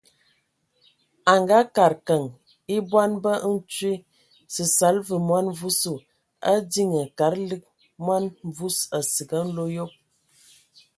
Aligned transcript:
A 1.31 1.33
ngaakəd 1.41 1.95
keŋ 2.07 2.23
e 2.73 2.75
bɔn 2.89 3.11
ba 3.23 3.33
ntwi, 3.55 3.91
səsala 4.53 5.01
və 5.07 5.15
mɔn 5.27 5.45
mvua, 5.53 5.95
a 6.51 6.51
diŋiŋ 6.71 7.07
kad 7.17 7.35
lig 7.49 7.63
mɔn 8.05 8.23
mvua 8.47 8.71
asig 8.97 9.29
a 9.37 9.39
nlo 9.47 9.63
ayob. 9.69 9.91